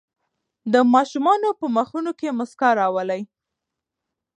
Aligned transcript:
د 0.73 0.75
ماشومانو 0.93 1.49
په 1.59 1.65
مخونو 1.75 2.11
کې 2.19 2.35
مسکا 2.39 2.69
راولئ. 2.81 3.21